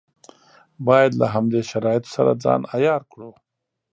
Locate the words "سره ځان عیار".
2.15-3.01